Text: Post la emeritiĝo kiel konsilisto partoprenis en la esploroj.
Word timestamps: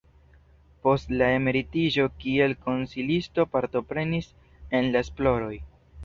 Post 0.85 1.11
la 1.17 1.25
emeritiĝo 1.39 2.05
kiel 2.23 2.55
konsilisto 2.67 3.45
partoprenis 3.57 4.31
en 4.79 4.89
la 4.97 5.03
esploroj. 5.07 5.53